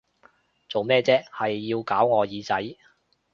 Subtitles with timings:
[0.67, 2.75] 做咩啫，係要搞我耳仔！